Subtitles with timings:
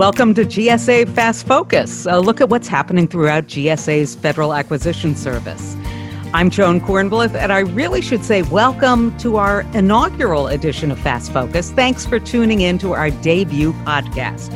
[0.00, 5.76] Welcome to GSA FAS Focus, a look at what's happening throughout GSA's Federal Acquisition Service.
[6.32, 11.28] I'm Joan Kornblith, and I really should say welcome to our inaugural edition of FAS
[11.28, 11.70] Focus.
[11.72, 14.50] Thanks for tuning in to our debut podcast.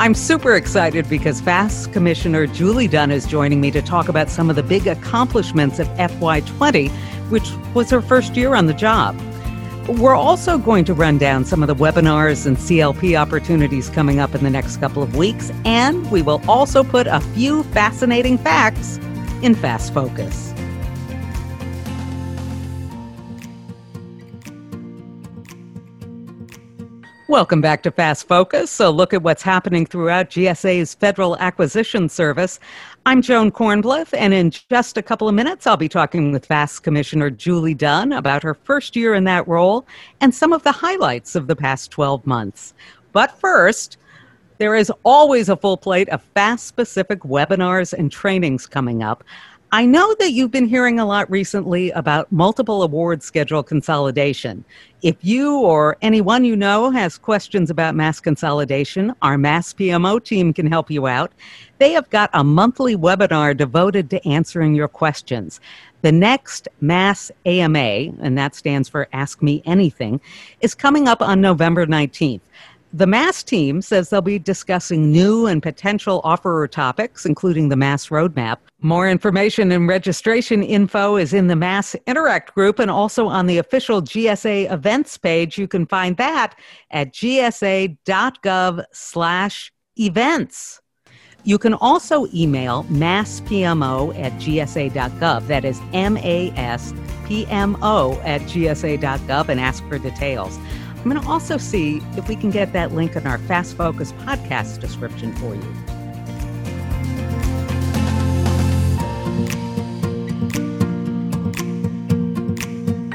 [0.00, 4.50] I'm super excited because FAS Commissioner Julie Dunne is joining me to talk about some
[4.50, 6.90] of the big accomplishments of FY20,
[7.30, 9.16] which was her first year on the job.
[9.88, 14.34] We're also going to run down some of the webinars and CLP opportunities coming up
[14.34, 18.98] in the next couple of weeks, and we will also put a few fascinating facts
[19.40, 20.52] in FAS Focus.
[27.28, 28.70] Welcome back to FAS Focus.
[28.70, 32.58] So, look at what's happening throughout GSA's Federal Acquisition Service.
[33.04, 36.78] I'm Joan Kornblith, and in just a couple of minutes, I'll be talking with FAS
[36.78, 39.86] Commissioner Julie Dunne about her first year in that role
[40.22, 42.72] and some of the highlights of the past 12 months.
[43.12, 43.98] But first,
[44.56, 49.22] there is always a full plate of FAS specific webinars and trainings coming up.
[49.70, 54.64] I know that you've been hearing a lot recently about multiple award schedule consolidation.
[55.02, 60.54] If you or anyone you know has questions about MAS consolidation, our MAS PMO team
[60.54, 61.32] can help you out.
[61.76, 65.60] They have got a monthly webinar devoted to answering your questions.
[66.00, 67.78] The next MAS AMA,
[68.22, 70.18] and that stands for Ask Me Anything,
[70.62, 72.40] is coming up on November 19th.
[72.94, 78.08] The MAS team says they'll be discussing new and potential offerer topics, including the MAS
[78.08, 78.58] roadmap.
[78.80, 83.58] More information and registration info is in the MAS Interact group and also on the
[83.58, 85.58] official GSA events page.
[85.58, 86.54] You can find that
[86.90, 90.80] at gsa.gov slash events.
[91.44, 95.46] You can also email maspmo at gsa.gov.
[95.46, 96.94] That is M A S
[97.26, 100.58] P M O at gsa.gov and ask for details.
[101.08, 104.12] I'm going to also see if we can get that link in our FAS Focus
[104.12, 105.62] podcast description for you.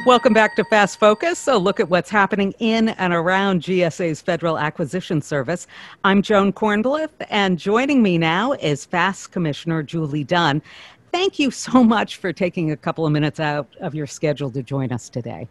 [0.08, 1.48] Welcome back to FAS Focus.
[1.48, 5.68] A look at what's happening in and around GSA's Federal Acquisition Service.
[6.04, 10.64] I'm Joan Kornblith, and joining me now is FAS Commissioner Julie Dunne.
[11.12, 14.64] Thank you so much for taking a couple of minutes out of your schedule to
[14.64, 15.48] join us today.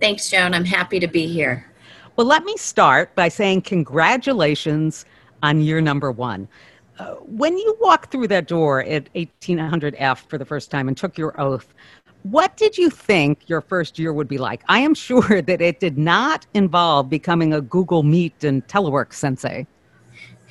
[0.00, 0.54] Thanks, Joan.
[0.54, 1.66] I'm happy to be here.
[2.16, 5.04] Well, let me start by saying congratulations
[5.42, 6.48] on year number one.
[6.98, 11.18] Uh, when you walked through that door at 1800F for the first time and took
[11.18, 11.72] your oath,
[12.22, 14.62] what did you think your first year would be like?
[14.68, 19.66] I am sure that it did not involve becoming a Google Meet and telework sensei.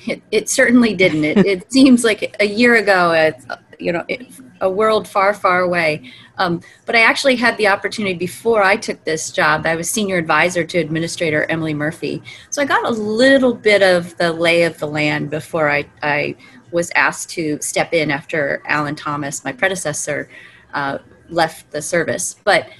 [0.06, 1.24] It, it certainly didn't.
[1.24, 4.26] It, it seems like a year ago, uh, you know, it,
[4.60, 6.10] a world far, far away.
[6.38, 9.66] Um, but I actually had the opportunity before I took this job.
[9.66, 12.22] I was senior advisor to Administrator Emily Murphy.
[12.50, 16.36] So I got a little bit of the lay of the land before I, I
[16.70, 20.30] was asked to step in after Alan Thomas, my predecessor,
[20.72, 22.36] uh, left the service.
[22.44, 22.70] But,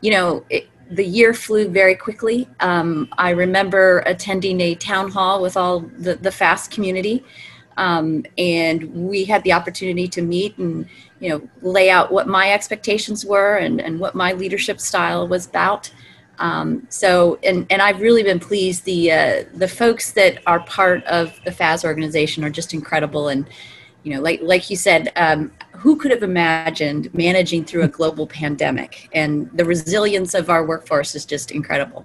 [0.00, 2.48] you know, it, the year flew very quickly.
[2.58, 7.24] Um, I remember attending a town hall with all the, the FAS community.
[7.76, 10.86] Um, and we had the opportunity to meet and
[11.20, 15.46] you know lay out what my expectations were and, and what my leadership style was
[15.46, 15.90] about
[16.40, 21.04] um, so and, and I've really been pleased the uh, the folks that are part
[21.04, 23.48] of the FAS organization are just incredible and
[24.02, 28.26] you know like like you said um, who could have imagined managing through a global
[28.26, 32.04] pandemic and the resilience of our workforce is just incredible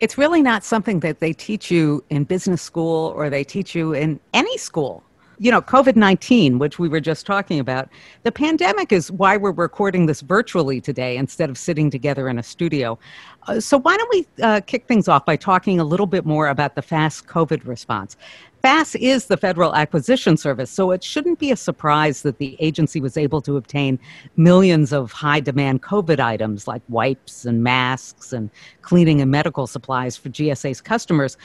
[0.00, 3.94] it's really not something that they teach you in business school or they teach you
[3.94, 5.02] in any school
[5.38, 7.88] you know, COVID 19, which we were just talking about,
[8.22, 12.42] the pandemic is why we're recording this virtually today instead of sitting together in a
[12.42, 12.98] studio.
[13.46, 16.48] Uh, so, why don't we uh, kick things off by talking a little bit more
[16.48, 18.16] about the FAS COVID response?
[18.64, 22.98] FAS is the Federal Acquisition Service, so it shouldn't be a surprise that the agency
[22.98, 23.98] was able to obtain
[24.38, 28.48] millions of high demand COVID items like wipes and masks and
[28.80, 31.36] cleaning and medical supplies for GSA's customers.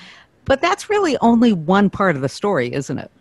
[0.45, 3.11] But that's really only one part of the story, isn't it?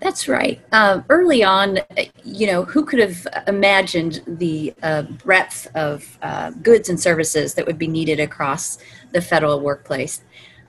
[0.00, 0.60] That's right.
[0.72, 1.78] Uh, early on,
[2.24, 7.64] you know, who could have imagined the uh, breadth of uh, goods and services that
[7.64, 8.76] would be needed across
[9.12, 10.20] the federal workplace?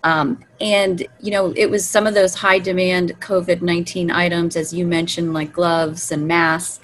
[0.06, 4.74] Um, and, you know, it was some of those high demand COVID 19 items, as
[4.74, 6.80] you mentioned, like gloves and masks.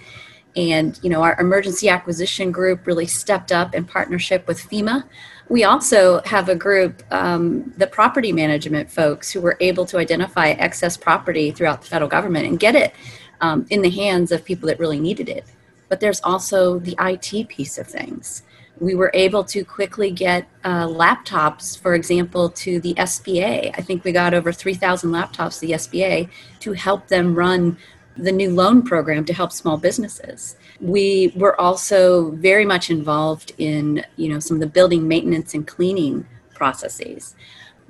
[0.57, 5.06] And, you know, our emergency acquisition group really stepped up in partnership with FEMA
[5.51, 10.51] we also have a group, um, the property management folks, who were able to identify
[10.51, 12.95] excess property throughout the federal government and get it
[13.41, 15.44] um, in the hands of people that really needed it.
[15.89, 18.44] But there's also the IT piece of things.
[18.81, 23.72] We were able to quickly get uh, laptops, for example, to the SBA.
[23.78, 26.30] I think we got over 3,000 laptops to the SBA
[26.62, 27.78] to help them run
[28.18, 30.56] the new loan program to help small businesses.
[30.80, 35.66] We were also very much involved in, you know, some of the building maintenance and
[35.66, 36.25] cleaning
[36.56, 37.36] processes.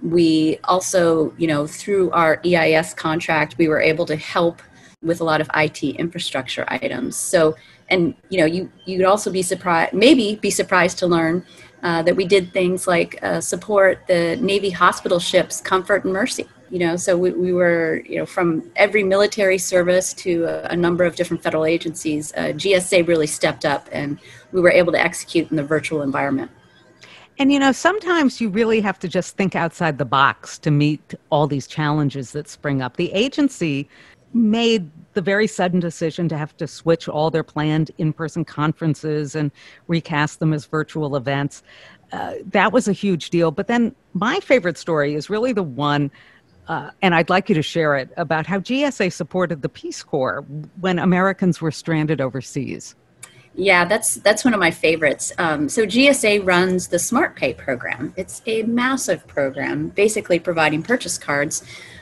[0.03, 4.61] We also, you know, through our EIS contract, we were able to help
[5.01, 7.15] with a lot of IT infrastructure items.
[7.15, 7.55] So
[7.91, 11.45] and you know you you'd also be surprised maybe be surprised to learn
[11.83, 16.47] uh, that we did things like uh, support the navy hospital ships comfort and mercy
[16.71, 20.75] you know so we, we were you know from every military service to a, a
[20.75, 24.19] number of different federal agencies uh, gsa really stepped up and
[24.51, 26.49] we were able to execute in the virtual environment
[27.39, 31.15] and you know, sometimes you really have to just think outside the box to meet
[31.31, 32.97] all these challenges that spring up.
[32.97, 33.89] The agency
[34.33, 39.35] made the very sudden decision to have to switch all their planned in person conferences
[39.35, 39.51] and
[39.87, 41.63] recast them as virtual events.
[42.11, 43.51] Uh, that was a huge deal.
[43.51, 46.11] But then my favorite story is really the one,
[46.67, 50.45] uh, and I'd like you to share it, about how GSA supported the Peace Corps
[50.79, 52.95] when Americans were stranded overseas.
[53.53, 55.33] Yeah, that's that's one of my favorites.
[55.37, 58.13] Um, so GSA runs the Smart Pay program.
[58.15, 61.61] It's a massive program, basically providing purchase cards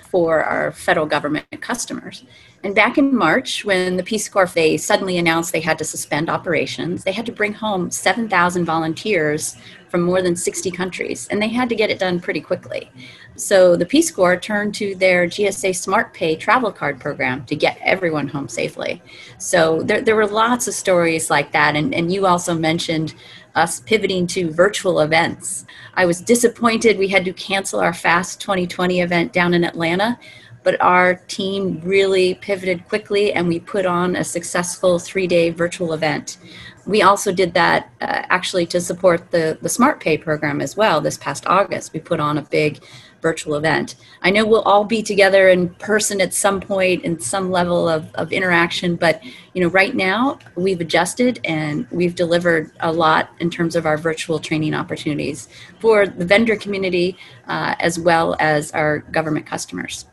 [0.09, 2.23] for our federal government customers.
[2.63, 6.29] And back in March, when the Peace Corps they suddenly announced they had to suspend
[6.29, 9.56] operations, they had to bring home 7,000 volunteers
[9.88, 12.91] from more than 60 countries, and they had to get it done pretty quickly.
[13.35, 17.77] So the Peace Corps turned to their GSA Smart Pay travel card program to get
[17.81, 19.01] everyone home safely.
[19.38, 23.13] So there, there were lots of stories like that, and, and you also mentioned
[23.56, 25.66] us pivoting to virtual events.
[25.96, 30.19] I was disappointed we had to cancel our Fast 2020 event down in Atlanta,
[30.63, 35.94] but our team really pivoted quickly and we put on a successful three day virtual
[35.94, 36.38] event.
[36.86, 41.01] We also did that uh, actually to support the, the Smart Pay program as well
[41.01, 41.94] this past August.
[41.94, 42.84] We put on a big
[43.21, 43.95] virtual event.
[44.21, 48.13] I know we'll all be together in person at some point in some level of,
[48.16, 49.21] of interaction, but
[49.54, 53.98] you know, right now we've adjusted and we've delivered a lot in terms of our
[53.98, 55.50] virtual training opportunities
[55.80, 57.18] for the vendor community
[57.48, 60.06] uh, as well as our government customers.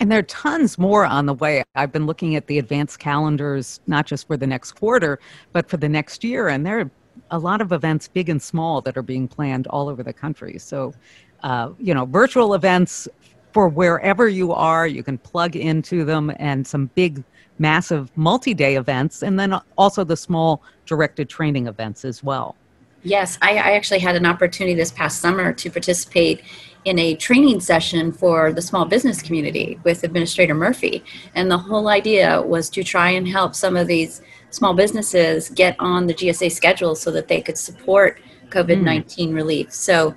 [0.00, 1.64] And there are tons more on the way.
[1.74, 5.18] I've been looking at the advanced calendars, not just for the next quarter,
[5.52, 6.48] but for the next year.
[6.48, 6.90] And there are
[7.32, 10.58] a lot of events, big and small, that are being planned all over the country.
[10.58, 10.94] So
[11.42, 13.08] uh, you know, virtual events
[13.52, 14.86] for wherever you are.
[14.86, 17.22] You can plug into them and some big,
[17.58, 22.56] massive multi day events, and then also the small directed training events as well.
[23.04, 26.42] Yes, I, I, actually had an opportunity this past summer to participate
[26.84, 31.04] in a training session for the small business community with Administrator Murphy.
[31.34, 34.20] And the whole idea was to try and help some of these
[34.50, 39.34] small businesses get on the GSA schedule so that they could support COVID 19 mm.
[39.34, 39.72] relief.
[39.72, 40.14] So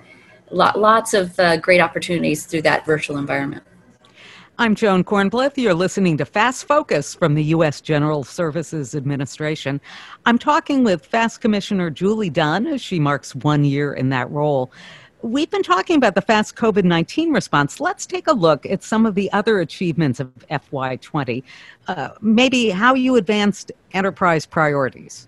[0.51, 3.63] lots of uh, great opportunities through that virtual environment.
[4.57, 5.57] I'm Joan Kornblith.
[5.57, 7.81] You're listening to FAS Focus from the U.S.
[7.81, 9.81] General Services Administration.
[10.25, 14.71] I'm talking with FAS Commissioner Julie Dunne as she marks one year in that role.
[15.24, 17.80] We've been talking about the FAS COVID 19 response.
[17.80, 21.44] Let's take a look at some of the other achievements of FY20.
[21.88, 25.27] Uh, maybe how you advanced enterprise priorities.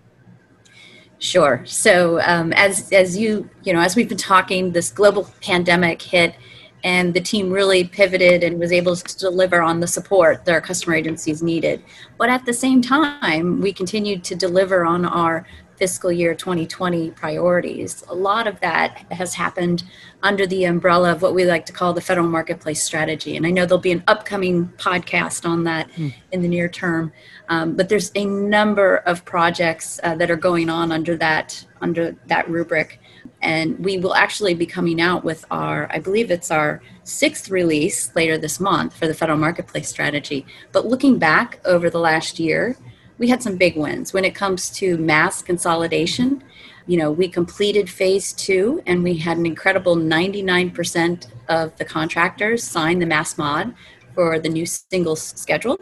[1.19, 1.63] Sure.
[1.65, 6.36] So um, as as you you know as we've been talking, this global pandemic hit,
[6.83, 10.62] and the team really pivoted and was able to deliver on the support that our
[10.62, 11.82] customer agencies needed.
[12.17, 15.46] But at the same time, we continued to deliver on our
[15.77, 18.03] fiscal year 2020 priorities.
[18.08, 19.84] A lot of that has happened
[20.22, 23.36] under the umbrella of what we like to call the federal marketplace strategy.
[23.36, 26.13] And I know there'll be an upcoming podcast on that mm.
[26.32, 27.12] in the near term.
[27.50, 32.15] Um, but there's a number of projects uh, that are going on under that under
[32.27, 33.00] that rubric.
[33.42, 38.15] And we will actually be coming out with our, I believe it's our sixth release
[38.15, 40.46] later this month for the federal marketplace strategy.
[40.72, 42.77] But looking back over the last year,
[43.17, 46.43] we had some big wins when it comes to MAS consolidation.
[46.88, 52.63] You know, we completed phase two and we had an incredible 99% of the contractors
[52.63, 53.74] sign the MAS mod
[54.13, 55.79] for the new single schedule.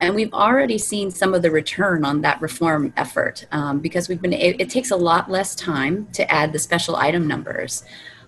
[0.00, 4.20] And we've already seen some of the return on that reform effort um, because we've
[4.20, 7.84] been, it, it, takes a lot less time to add the special item numbers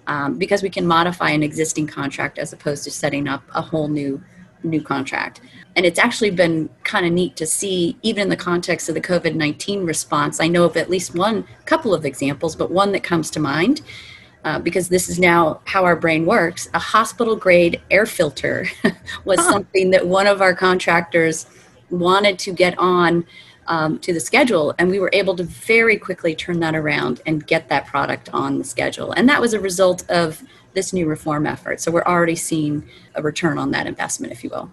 [0.06, 3.88] um, because we can modify an existing contract as opposed to setting up a whole
[3.88, 4.22] new
[4.64, 5.40] new contract.
[5.76, 9.00] And it's actually been kind of neat to see, even in the context of the
[9.00, 10.40] COVID 19 response.
[10.40, 13.82] I know of at least one couple of examples, but one that comes to mind.
[14.44, 18.66] Uh, because this is now how our brain works, a hospital grade air filter
[19.24, 21.46] was something that one of our contractors
[21.88, 23.24] wanted to get on
[23.68, 27.46] um, to the schedule, and we were able to very quickly turn that around and
[27.46, 29.12] get that product on the schedule.
[29.12, 30.42] And that was a result of
[30.74, 31.80] this new reform effort.
[31.80, 34.70] So we're already seeing a return on that investment, if you will.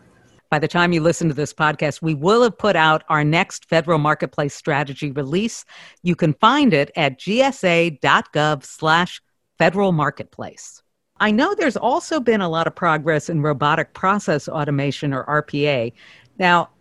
[0.50, 3.70] By the time you listen to this podcast, we will have put out our next
[3.70, 5.64] federal marketplace strategy release.
[6.04, 9.22] You can find it at gsa.gov slash
[9.58, 10.84] federal marketplace.
[11.22, 15.94] I know there's also been a lot of progress in robotic process automation or RPA.
[16.38, 16.72] Now,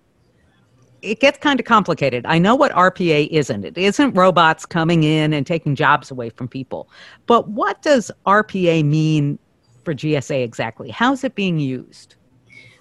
[1.02, 2.26] it gets kind of complicated.
[2.26, 3.64] I know what RPA isn't.
[3.64, 6.88] It isn't robots coming in and taking jobs away from people.
[7.26, 9.38] But what does RPA mean
[9.84, 10.90] for GSA exactly?
[10.90, 12.16] How's it being used?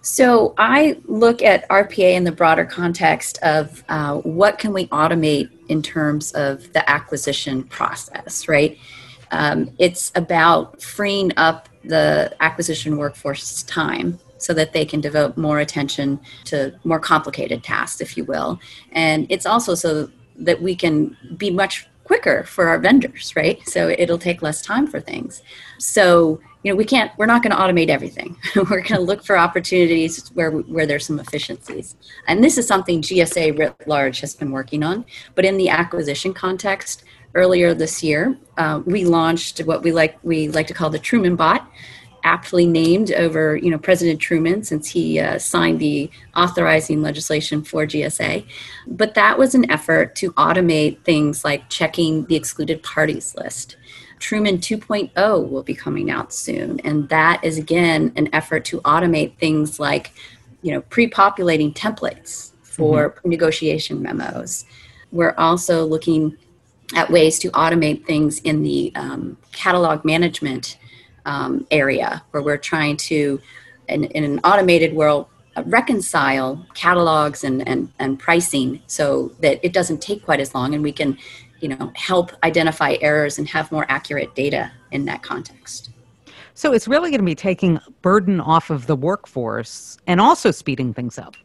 [0.01, 5.49] So I look at RPA in the broader context of uh, what can we automate
[5.67, 8.77] in terms of the acquisition process, right?
[9.31, 15.60] Um, it's about freeing up the acquisition workforce's time so that they can devote more
[15.60, 18.60] attention to more complicated tasks, if you will.
[18.91, 23.62] And it's also so that we can be much quicker for our vendors, right?
[23.69, 25.43] So it'll take less time for things.
[25.77, 29.24] So you know we can't we're not going to automate everything we're going to look
[29.24, 31.96] for opportunities where where there's some efficiencies
[32.27, 35.05] and this is something gsa writ large has been working on
[35.36, 37.03] but in the acquisition context
[37.36, 41.36] earlier this year uh, we launched what we like we like to call the truman
[41.36, 41.72] bot
[42.23, 47.85] aptly named over you know President Truman since he uh, signed the authorizing legislation for
[47.85, 48.45] GSA.
[48.88, 53.77] But that was an effort to automate things like checking the excluded parties list.
[54.19, 59.38] Truman 2.0 will be coming out soon, and that is again an effort to automate
[59.38, 60.11] things like
[60.61, 63.29] you know pre-populating templates for mm-hmm.
[63.29, 64.65] negotiation memos.
[65.11, 66.38] We're also looking
[66.95, 70.77] at ways to automate things in the um, catalog management
[71.29, 73.39] um, area where we're trying to,
[73.88, 79.71] in, in an automated world, uh, reconcile catalogs and, and, and pricing so that it
[79.71, 81.17] doesn't take quite as long and we can
[81.62, 85.91] you know help identify errors and have more accurate data in that context.
[86.55, 90.93] So it's really going to be taking burden off of the workforce and also speeding
[90.93, 91.36] things up.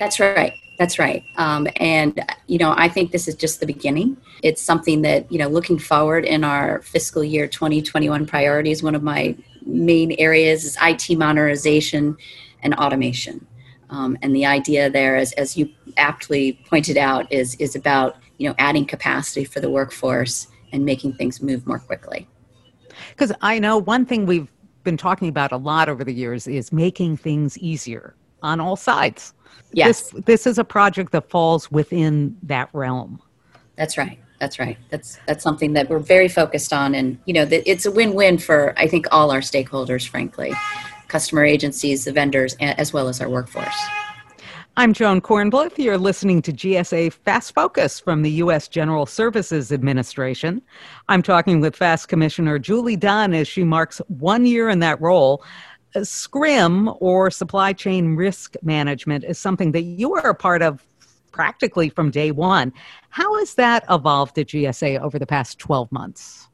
[0.00, 1.24] That's right that's right.
[1.36, 4.16] Um, and, you know, I think this is just the beginning.
[4.42, 9.02] It's something that, you know, looking forward in our fiscal year 2021 priorities, one of
[9.02, 12.16] my main areas is IT modernization
[12.62, 13.46] and automation.
[13.88, 18.48] Um, and the idea there, is, as you aptly pointed out, is, is about, you
[18.48, 22.28] know, adding capacity for the workforce and making things move more quickly.
[23.10, 24.50] Because I know one thing we've
[24.82, 28.14] been talking about a lot over the years is making things easier
[28.46, 29.34] on all sides.
[29.72, 30.10] Yes.
[30.10, 33.20] This, this is a project that falls within that realm.
[33.74, 34.18] That's right.
[34.38, 34.76] That's right.
[34.90, 38.38] That's that's something that we're very focused on, and you know, that it's a win-win
[38.38, 40.52] for I think all our stakeholders, frankly,
[41.08, 43.76] customer agencies, the vendors, as well as our workforce.
[44.78, 45.78] I'm Joan Kornbluth.
[45.78, 48.68] You're listening to GSA FAS Focus from the U.S.
[48.68, 50.60] General Services Administration.
[51.08, 55.42] I'm talking with FAS Commissioner Julie Dunne as she marks one year in that role.
[56.02, 60.84] SCRM or supply chain risk management is something that you were a part of
[61.32, 62.72] practically from day one.
[63.10, 66.48] How has that evolved at GSA over the past 12 months?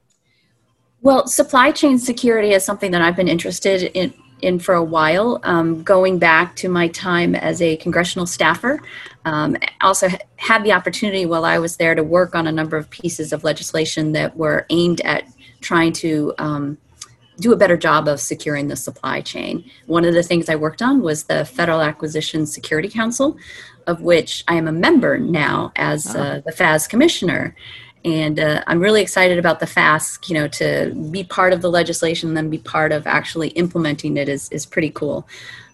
[1.02, 5.40] Well, supply chain security is something that I've been interested in, in for a while,
[5.44, 8.80] um, going back to my time as a congressional staffer.
[9.24, 12.90] Um, also had the opportunity while I was there to work on a number of
[12.90, 15.24] pieces of legislation that were aimed at
[15.60, 16.78] trying to um,
[17.42, 19.68] do a better job of securing the supply chain.
[19.86, 23.36] One of the things I worked on was the Federal Acquisition Security Council,
[23.86, 27.54] of which I am a member now as uh, the FAS commissioner.
[28.04, 31.70] And uh, I'm really excited about the FASC, you know, to be part of the
[31.70, 35.28] legislation and then be part of actually implementing it is, is pretty cool.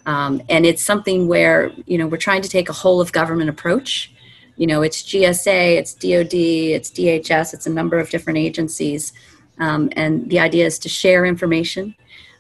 [0.06, 3.50] Um, and it's something where, you know, we're trying to take a whole of government
[3.50, 4.12] approach.
[4.56, 9.12] You know, it's GSA, it's DOD, it's DHS, it's a number of different agencies
[9.58, 11.94] um, and the idea is to share information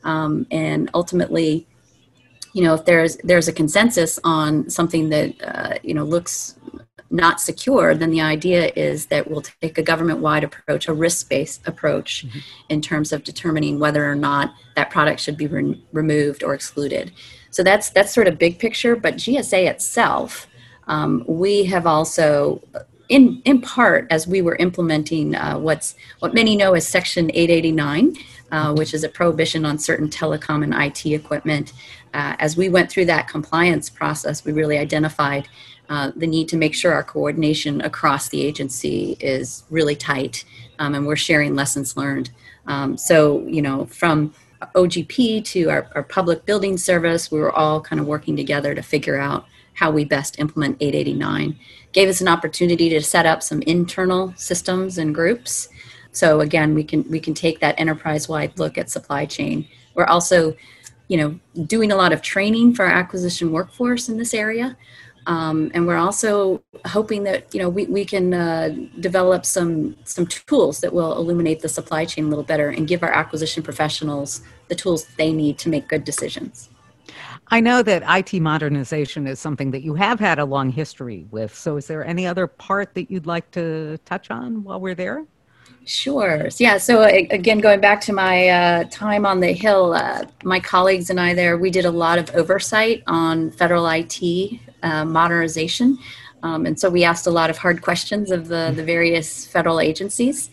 [0.04, 1.66] um, and ultimately,
[2.52, 6.56] you know, if there's there's a consensus on something that uh, you know looks
[7.10, 12.26] not secure, then the idea is that we'll take a government-wide approach, a risk-based approach,
[12.26, 12.38] mm-hmm.
[12.68, 17.12] in terms of determining whether or not that product should be re- removed or excluded.
[17.50, 18.96] So that's that's sort of big picture.
[18.96, 20.46] But GSA itself,
[20.86, 22.62] um, we have also
[23.08, 28.16] in in part as we were implementing uh, what's what many know as Section 889,
[28.50, 31.72] uh, which is a prohibition on certain telecom and IT equipment.
[32.14, 35.48] Uh, as we went through that compliance process, we really identified
[35.88, 40.44] uh, the need to make sure our coordination across the agency is really tight,
[40.78, 42.30] um, and we're sharing lessons learned.
[42.66, 44.34] Um, so you know from
[44.74, 48.82] OGP to our, our public building service, we were all kind of working together to
[48.82, 51.56] figure out how we best implement 889.
[51.92, 55.68] Gave us an opportunity to set up some internal systems and groups.
[56.12, 59.68] So again, we can we can take that enterprise-wide look at supply chain.
[59.94, 60.56] We're also,
[61.06, 64.76] you know, doing a lot of training for our acquisition workforce in this area.
[65.28, 70.26] Um, and we're also hoping that you know we, we can uh, develop some some
[70.26, 74.40] tools that will illuminate the supply chain a little better and give our acquisition professionals
[74.68, 76.70] the tools they need to make good decisions.
[77.48, 81.54] I know that IT modernization is something that you have had a long history with.
[81.54, 85.26] So, is there any other part that you'd like to touch on while we're there?
[85.84, 86.48] Sure.
[86.58, 86.76] Yeah.
[86.76, 91.18] So again, going back to my uh, time on the Hill, uh, my colleagues and
[91.18, 95.98] I there, we did a lot of oversight on federal IT uh, modernization.
[96.42, 99.80] Um, and so we asked a lot of hard questions of the, the various federal
[99.80, 100.50] agencies.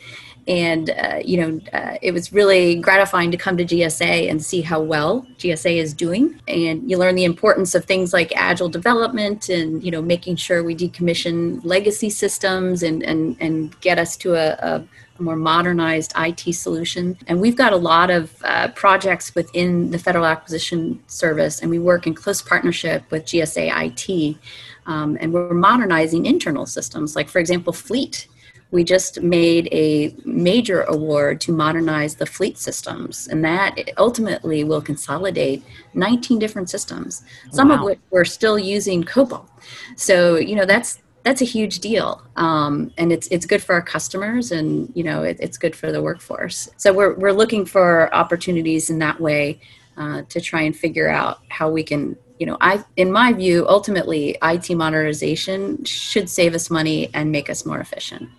[0.48, 4.62] And, uh, you know, uh, it was really gratifying to come to GSA and see
[4.62, 6.40] how well GSA is doing.
[6.48, 10.64] And you learn the importance of things like agile development and, you know, making sure
[10.64, 16.14] we decommission legacy systems and, and, and get us to a, a a more modernized
[16.18, 17.18] IT solution.
[17.28, 21.80] And we've got a lot of uh, projects within the Federal Acquisition Service, and we
[21.80, 24.38] work in close partnership with GSA IT.
[24.86, 28.28] Um, and we're modernizing internal systems, like, for example, Fleet.
[28.72, 34.82] We just made a major award to modernize the fleet systems, and that ultimately will
[34.82, 37.76] consolidate 19 different systems, some wow.
[37.76, 39.48] of which we're still using COBOL.
[39.96, 42.22] So, you know, that's that's a huge deal.
[42.36, 45.92] Um, and it's it's good for our customers and you know it, it's good for
[45.92, 46.70] the workforce.
[46.78, 49.60] So we're, we're looking for opportunities in that way
[49.98, 53.66] uh, to try and figure out how we can you know i in my view
[53.68, 58.30] ultimately it modernization should save us money and make us more efficient.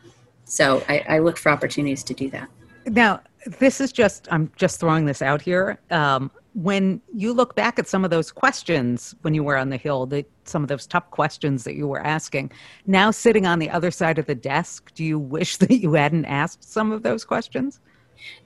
[0.45, 2.49] So i, I look for opportunities to do that.
[2.87, 3.21] Now
[3.59, 5.79] this is just i'm just throwing this out here.
[5.91, 9.77] Um, when you look back at some of those questions when you were on the
[9.77, 12.51] hill, the, some of those tough questions that you were asking,
[12.87, 16.25] now sitting on the other side of the desk, do you wish that you hadn't
[16.25, 17.81] asked some of those questions?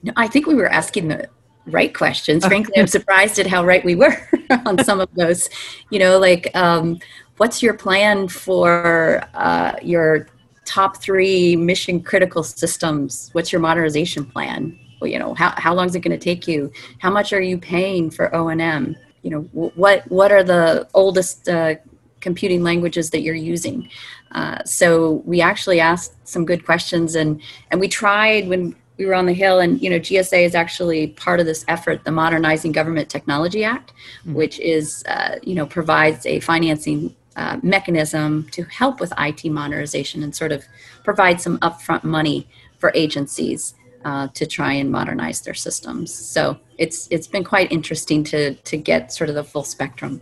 [0.02, 1.28] No, I think we were asking the
[1.66, 2.44] right questions.
[2.48, 4.16] Frankly, I'm surprised at how right we were
[4.66, 5.48] on some of those.
[5.90, 6.98] You know, like, um,
[7.36, 10.26] what's your plan for uh, your
[10.64, 13.30] top three mission critical systems?
[13.34, 14.76] What's your modernization plan?
[15.06, 16.72] You know how, how long is it going to take you?
[16.98, 21.74] How much are you paying for o&m you know what what are the oldest uh,
[22.20, 23.88] computing languages that you're using?
[24.32, 29.14] Uh, so we actually asked some good questions and and we tried when we were
[29.14, 32.70] on the hill and you know gsa is actually part of this effort the modernizing
[32.70, 34.34] government technology act mm-hmm.
[34.34, 40.22] which is uh, you know provides a financing uh, mechanism to help with it modernization
[40.22, 40.64] and sort of
[41.02, 42.46] provide some upfront money
[42.78, 46.12] for agencies uh, to try and modernize their systems.
[46.12, 50.20] So it's it's been quite interesting to to get sort of the full spectrum.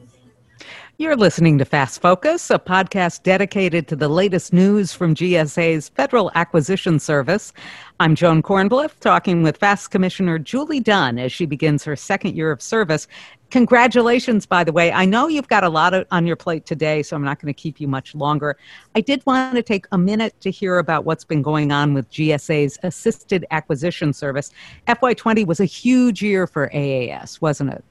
[1.01, 6.33] You're listening to FAS Focus, a podcast dedicated to the latest news from GSA's Federal
[6.35, 7.53] Acquisition Service.
[8.01, 12.51] I'm Joan Kornbluth, talking with FAS Commissioner Julie Dunne as she begins her second year
[12.51, 13.07] of service
[13.51, 14.93] Congratulations, by the way.
[14.93, 17.59] I know you've got a lot on your plate today, so I'm not going to
[17.59, 18.59] keep you much longer.
[18.95, 22.11] I did want to take a minute to hear about what's been going on with
[22.11, 24.53] GSA's Assisted Acquisition Service.
[24.87, 27.83] FY20 was a huge year for AAS, wasn't it?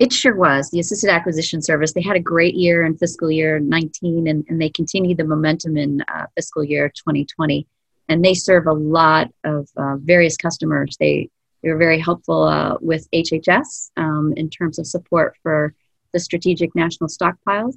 [0.00, 0.70] It sure was.
[0.70, 4.60] The Assisted Acquisition Service, they had a great year in fiscal year 19, and, and
[4.60, 7.66] they continued the momentum in uh, fiscal year 2020.
[8.08, 10.96] And they serve a lot of uh, various customers.
[10.98, 11.28] They
[11.62, 15.74] they were very helpful uh, with HHS um, in terms of support for
[16.14, 17.74] the strategic national stockpiles.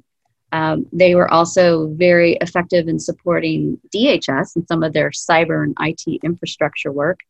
[0.50, 5.76] Um, they were also very effective in supporting DHS and some of their cyber and
[5.78, 7.20] IT infrastructure work.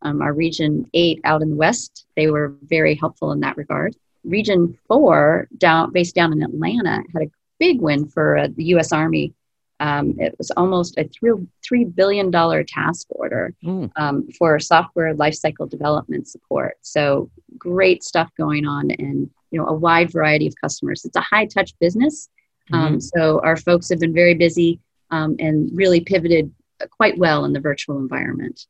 [0.00, 3.94] Um, our Region 8 out in the West, they were very helpful in that regard.
[4.28, 8.92] Region 4, down, based down in Atlanta, had a big win for uh, the U.S.
[8.92, 9.34] Army
[9.80, 12.32] um, it was almost a $3 billion
[12.66, 13.90] task order mm.
[13.96, 16.76] um, for software lifecycle development support.
[16.82, 21.04] So great stuff going on and you know a wide variety of customers.
[21.04, 22.28] It's a high touch business.
[22.72, 22.98] Um, mm-hmm.
[22.98, 26.52] so our folks have been very busy um, and really pivoted
[26.90, 28.66] quite well in the virtual environment.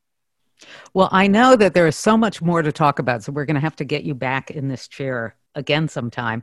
[0.92, 3.54] Well, I know that there is so much more to talk about, so we're going
[3.54, 6.42] to have to get you back in this chair again sometime.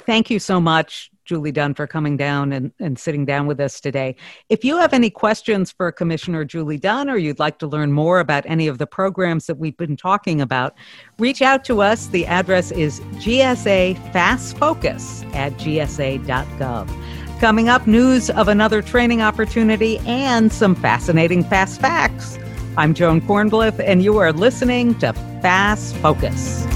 [0.00, 3.80] Thank you so much, Julie Dunne, for coming down and, and sitting down with us
[3.80, 4.16] today.
[4.48, 8.20] If you have any questions for Commissioner Julie Dunne or you'd like to learn more
[8.20, 10.74] about any of the programs that we've been talking about,
[11.18, 12.06] reach out to us.
[12.08, 17.40] The address is GSA FAS Focus at gsa.gov.
[17.40, 22.38] Coming up, news of another training opportunity and some fascinating fast facts.
[22.78, 26.66] I'm Joan Kornbluth, and you are listening to FAS Focus.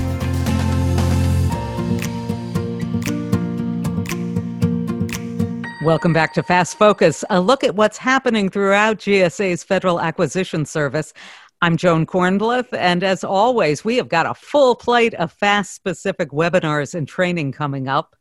[5.82, 11.14] Welcome back to FAS Focus, a look at what's happening throughout GSA's Federal Acquisition Service.
[11.62, 16.32] I'm Joan Kornbluth, and as always, we have got a full plate of FAS specific
[16.32, 18.14] webinars and training coming up.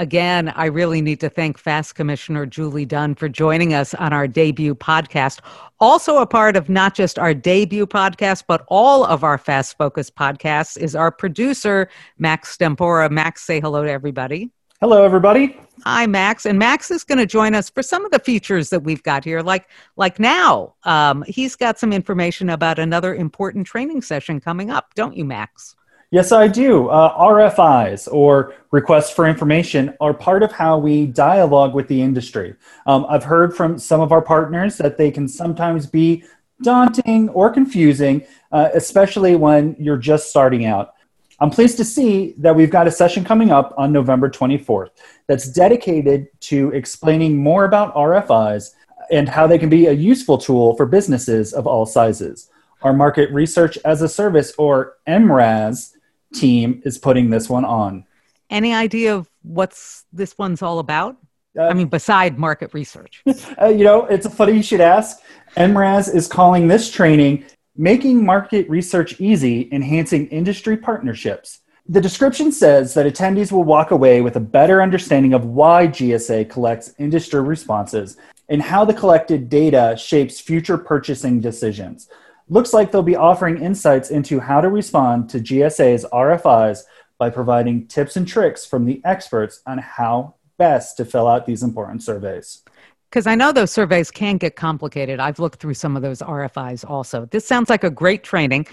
[0.00, 4.26] Again, I really need to thank FAS Commissioner Julie Dunne for joining us on our
[4.26, 5.38] debut podcast.
[5.78, 10.10] Also, a part of not just our debut podcast, but all of our FAS Focus
[10.10, 13.12] podcasts is our producer, Max Stempora.
[13.12, 14.50] Max, say hello to everybody.
[14.82, 15.56] Hello, everybody.
[15.84, 16.44] Hi, Max.
[16.44, 19.24] And Max is going to join us for some of the features that we've got
[19.24, 19.40] here.
[19.40, 24.92] Like, like now, um, he's got some information about another important training session coming up,
[24.96, 25.76] don't you, Max?
[26.10, 26.88] Yes, I do.
[26.88, 32.56] Uh, RFIs or requests for information are part of how we dialogue with the industry.
[32.84, 36.24] Um, I've heard from some of our partners that they can sometimes be
[36.60, 40.94] daunting or confusing, uh, especially when you're just starting out.
[41.42, 44.90] I'm pleased to see that we've got a session coming up on November 24th
[45.26, 48.70] that's dedicated to explaining more about RFIs
[49.10, 52.48] and how they can be a useful tool for businesses of all sizes.
[52.82, 55.96] Our Market Research as a Service, or MRAS,
[56.32, 58.06] team is putting this one on.
[58.48, 61.16] Any idea of what's this one's all about?
[61.58, 63.20] Uh, I mean, beside market research.
[63.60, 65.18] uh, you know, it's funny you should ask.
[65.56, 67.46] MRAS is calling this training
[67.76, 71.60] Making market research easy, enhancing industry partnerships.
[71.88, 76.50] The description says that attendees will walk away with a better understanding of why GSA
[76.50, 78.18] collects industry responses
[78.50, 82.10] and how the collected data shapes future purchasing decisions.
[82.50, 86.82] Looks like they'll be offering insights into how to respond to GSA's RFIs
[87.16, 91.62] by providing tips and tricks from the experts on how best to fill out these
[91.62, 92.64] important surveys.
[93.12, 95.20] Because I know those surveys can get complicated.
[95.20, 97.26] I've looked through some of those RFIs also.
[97.26, 98.66] This sounds like a great training.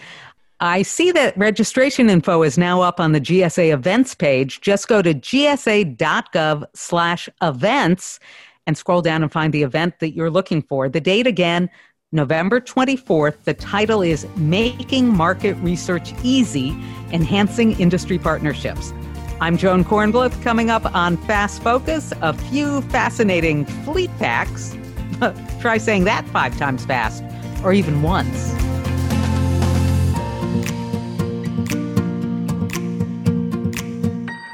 [0.62, 4.62] I see that registration info is now up on the GSA events page.
[4.62, 8.21] Just go to gsa.gov slash events
[8.65, 10.88] and scroll down and find the event that you're looking for.
[10.88, 11.69] The date again,
[12.13, 13.43] November 24th.
[13.43, 16.69] The title is Making Market Research Easy,
[17.12, 18.93] Enhancing Industry Partnerships.
[19.41, 20.43] I'm Joan Kornbluth.
[20.43, 24.75] Coming up on FAS Focus, a few fascinating fleet facts.
[25.62, 27.23] Try saying that five times fast,
[27.63, 28.52] or even once.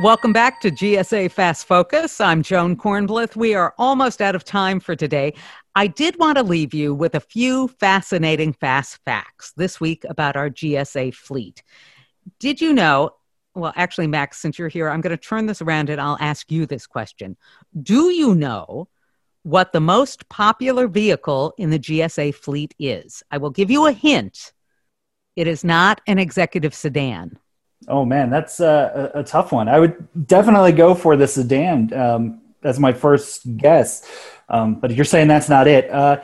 [0.04, 2.22] Welcome back to GSA FAS Focus.
[2.22, 3.36] I'm Joan Kornbluth.
[3.36, 5.34] We are almost out of time for today.
[5.74, 10.36] I did want to leave you with a few fascinating fast facts this week about
[10.36, 11.64] our GSA fleet.
[12.40, 13.16] Did you know
[13.56, 16.52] well, actually, Max, since you're here, I'm going to turn this around and I'll ask
[16.52, 17.38] you this question.
[17.82, 18.90] Do you know
[19.44, 23.24] what the most popular vehicle in the GSA fleet is?
[23.32, 24.54] I will give you a hint.
[25.36, 27.40] It is not an executive sedan.
[27.88, 29.70] Oh, man, that's a, a tough one.
[29.70, 34.10] I would definitely go for the sedan um, as my first guess.
[34.50, 35.90] Um, but you're saying that's not it.
[35.90, 36.22] Uh,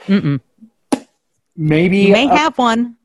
[1.56, 2.00] maybe.
[2.00, 2.98] You may have one.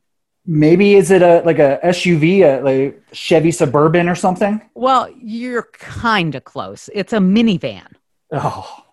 [0.47, 4.63] Maybe is it a like a SUV, a like Chevy Suburban or something?
[4.75, 6.89] Well, you're kind of close.
[6.95, 7.89] It's a minivan.
[8.31, 8.86] Oh,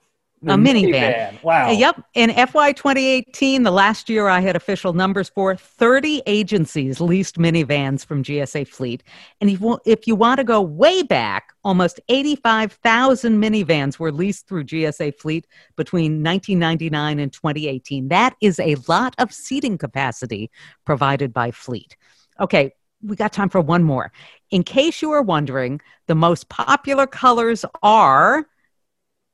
[0.43, 0.91] a minivan.
[0.91, 1.43] minivan.
[1.43, 1.71] Wow.
[1.71, 2.03] Yep.
[2.13, 8.05] In FY 2018, the last year I had official numbers for, 30 agencies leased minivans
[8.05, 9.03] from GSA Fleet.
[9.41, 14.65] And if, if you want to go way back, almost 85,000 minivans were leased through
[14.65, 18.07] GSA Fleet between 1999 and 2018.
[18.09, 20.51] That is a lot of seating capacity
[20.85, 21.95] provided by Fleet.
[22.39, 24.11] Okay, we got time for one more.
[24.49, 28.47] In case you are wondering, the most popular colors are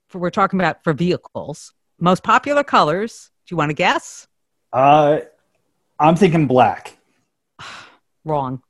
[0.09, 1.73] for we're talking about for vehicles.
[1.99, 3.31] Most popular colors.
[3.45, 4.27] Do you want to guess?
[4.73, 5.19] Uh,
[5.99, 6.97] I'm thinking black.
[8.25, 8.61] Wrong.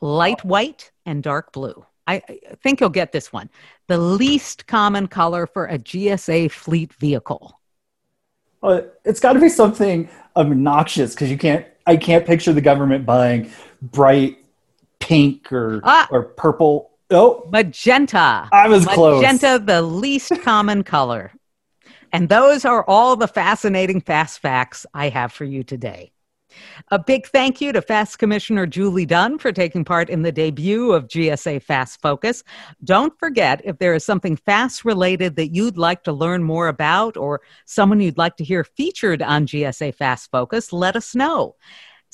[0.00, 1.84] Light white and dark blue.
[2.06, 3.48] I, I think you'll get this one.
[3.88, 7.58] The least common color for a GSA fleet vehicle.
[8.62, 11.66] Uh, it's got to be something obnoxious because you can't.
[11.86, 13.50] I can't picture the government buying
[13.82, 14.38] bright
[15.00, 16.08] pink or ah.
[16.10, 18.48] or purple Oh, magenta.
[18.52, 19.22] I was magenta, close.
[19.22, 21.32] Magenta, the least common color.
[22.12, 26.12] And those are all the fascinating FAS facts I have for you today.
[26.92, 30.92] A big thank you to FAS Commissioner Julie Dunne for taking part in the debut
[30.92, 32.44] of GSA FAS Focus.
[32.84, 37.16] Don't forget, if there is something fast related that you'd like to learn more about
[37.16, 41.56] or someone you'd like to hear featured on GSA FAS Focus, let us know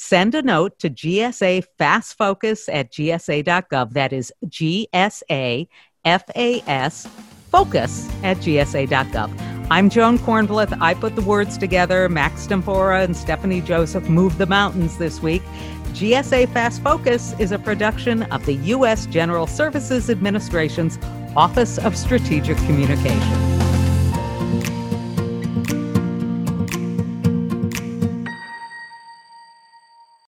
[0.00, 3.92] send a note to GSA FAS Focus at gsa.gov.
[3.92, 5.68] That is GSA
[6.04, 7.08] FAS
[7.50, 9.66] Focus at gsa.gov.
[9.70, 10.76] I'm Joan Kornbluth.
[10.80, 12.08] I put the words together.
[12.08, 15.42] Max Stempora and Stephanie Joseph moved the mountains this week.
[15.92, 19.04] GSA Fast Focus is a production of the U.S.
[19.04, 20.98] General Services Administration's
[21.36, 23.59] Office of Strategic Communications.